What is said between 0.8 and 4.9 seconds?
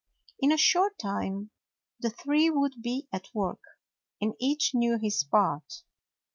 time the three would be at work, and each